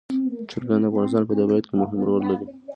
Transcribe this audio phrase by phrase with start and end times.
[0.49, 2.45] چرګان د افغانستان په طبیعت کې مهم رول لري.